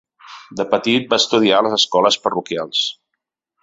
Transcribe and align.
De 0.61 0.65
petit 0.71 1.05
va 1.13 1.21
estudiar 1.23 1.61
a 1.61 1.69
les 1.69 1.79
Escoles 1.81 2.21
Parroquials. 2.27 2.85